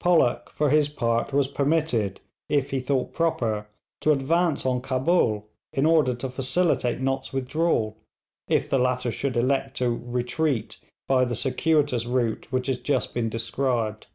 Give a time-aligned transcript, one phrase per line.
[0.00, 3.66] Pollock, for his part, was permitted, if he thought proper,
[4.00, 7.98] to advance on Cabul in order to facilitate Nott's withdrawal,
[8.48, 13.28] if the latter should elect to 'retreat' by the circuitous route which has just been
[13.28, 14.06] described.